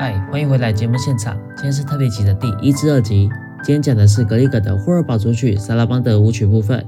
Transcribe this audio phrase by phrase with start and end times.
[0.00, 1.38] 嗨，欢迎回来节目现场。
[1.54, 3.28] 今天是特别集的第一至二集。
[3.62, 6.86] 今天讲的是格里格的霍尔堡组曲萨拉邦的舞曲部分。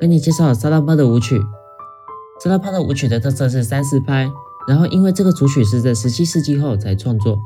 [0.00, 1.40] 跟你介绍萨拉邦的舞曲。
[2.42, 4.28] 萨拉邦的舞曲的特色是三四拍，
[4.66, 7.38] 然后因为这个组曲是在十七世纪后才创作，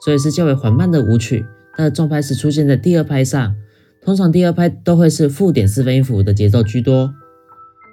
[0.00, 1.44] 所以是较为缓慢的舞曲。
[1.76, 3.54] 它的重拍是出现在第二拍上，
[4.00, 7.12] 通常第二拍都会是附点四分音符的节奏居多。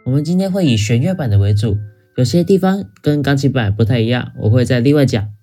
[0.05, 1.75] 我们今天会以弦乐版的为主，
[2.15, 5.34] 有些地方跟钢琴版不太一样，我会再另外讲。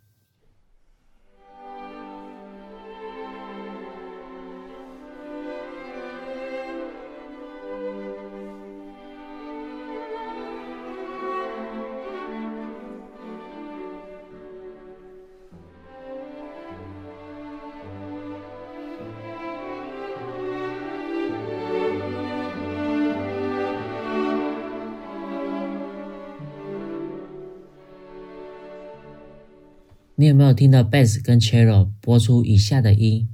[30.22, 33.28] 你有没有听到 bass 跟 cello 播出以下的音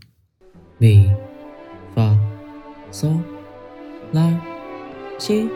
[0.81, 1.14] ？mi、
[1.95, 2.19] fa、
[2.91, 3.20] sol、
[4.14, 4.34] la、
[5.19, 5.50] si、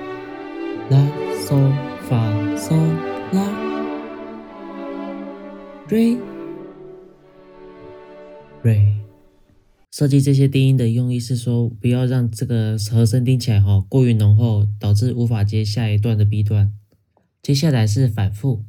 [0.90, 1.02] la、
[1.48, 1.72] sol、
[2.06, 2.76] fa、sol、
[3.32, 3.48] la、
[5.88, 6.18] re、
[8.62, 8.92] re。
[9.90, 16.74] 设计这些低音的用意是说，不要让这个和声听起来哈过于浓厚，导致无法接下一段的 B 段。
[17.40, 18.66] 接下来是反复。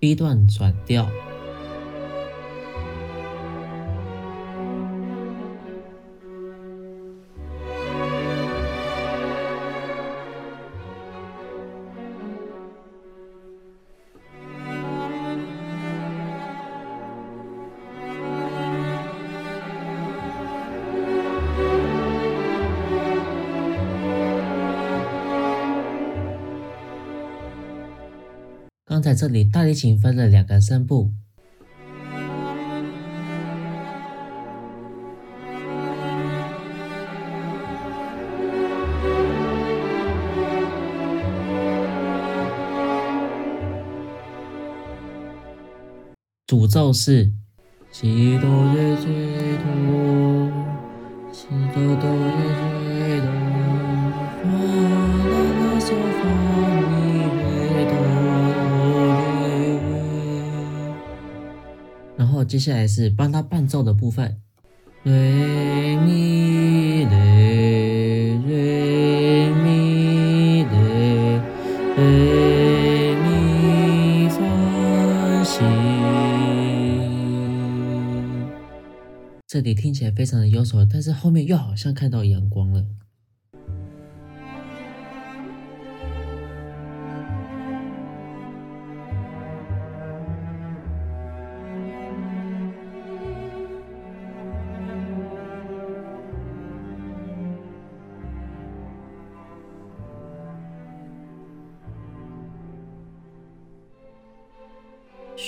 [0.00, 1.29] B 段转调。
[29.00, 31.10] 在这里大提琴分了两个声部，
[46.46, 47.32] 主奏是，
[62.50, 64.40] 接下来是帮他伴奏的部分，
[65.04, 71.40] 瑞咪雷瑞咪雷
[71.96, 75.60] 瑞咪发西，
[79.46, 82.84] 这里听起来非常的忧愁，但是后面又好像看到阳光了。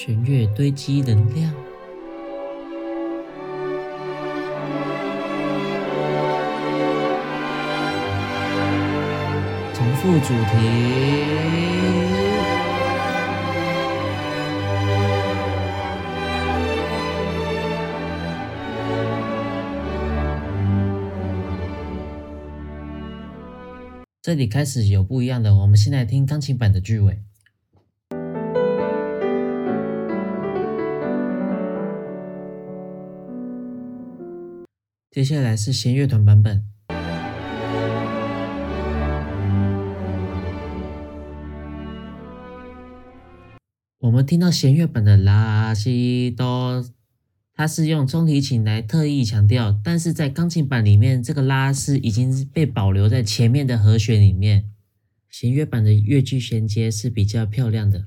[0.05, 1.55] 弦乐堆积能量，
[9.73, 10.59] 重复主题。
[24.21, 27.23] 这里开始有不一样的，我们先来听钢琴版的句尾。
[35.13, 36.65] 接下来是弦乐团版本。
[43.99, 46.83] 我们听到弦乐版的拉西哆，
[47.53, 54.71] 它是用中提琴来特意强调，但是在钢琴版里面，这个拉是已经被保留在前面的和弦里面。
[55.29, 58.07] 弦乐版的乐句衔接是比较漂亮的。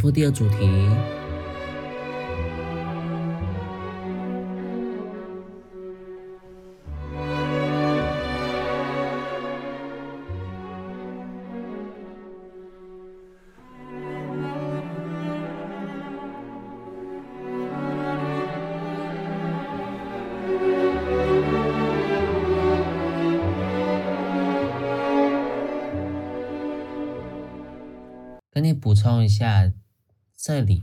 [0.00, 0.88] 复第二主题，
[28.52, 29.72] 跟你补充一下。
[30.48, 30.82] 这里。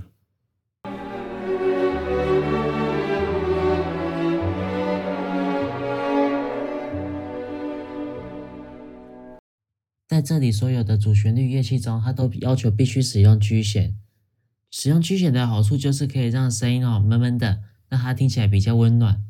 [10.08, 13.98] 在这里，所有的主旋律乐器中，它都要求必须使用曲弦。
[14.70, 19.24] 使用曲弦的好处就是可以让声音哦闷闷的，让它听起来比较温暖，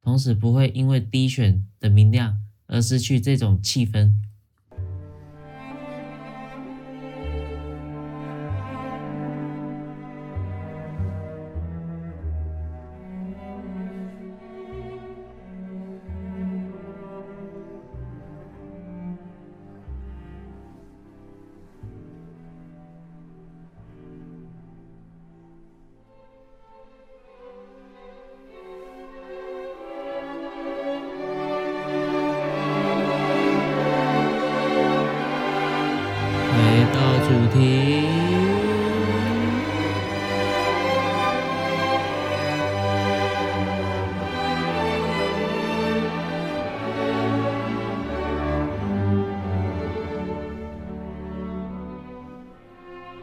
[0.00, 2.38] 同时不会因为低弦的明亮
[2.68, 4.14] 而失去这种气氛。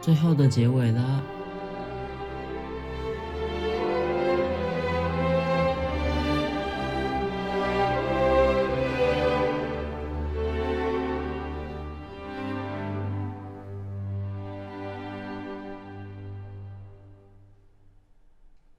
[0.06, 1.20] 最后的结尾了。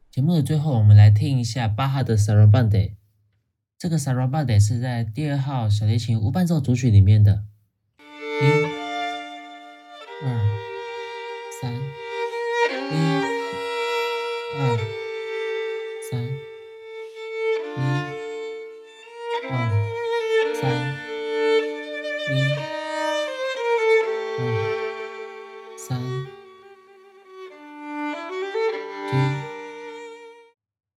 [0.10, 2.96] 节目的最后，我们来听一下巴哈的 Sarabande。
[3.78, 7.44] 这个 Sarabande 是在第二号小提琴无伴奏组曲里面的。
[8.00, 8.46] 一、
[10.26, 10.57] 二、
[11.60, 12.96] 三，一、
[14.60, 14.62] 二、
[16.12, 16.22] 三，
[17.74, 17.80] 一、
[19.50, 19.52] 二、
[20.62, 20.70] 三，
[22.30, 22.32] 一、
[24.38, 24.40] 二、
[25.76, 25.88] 三，
[29.08, 29.12] 一。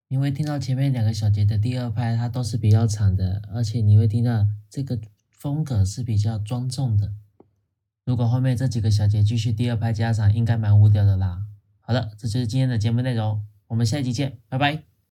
[0.09, 7.15] 你会听到前面两个小节的第二拍，它都是比较长的，而且你会听到这个风格是比较庄重的。
[8.05, 11.43] 如果后面这几个小节继续第二拍加长，应该蛮无聊的啦。
[11.81, 14.90] 好了，这就是今天的节目内容，我们下期见，拜拜。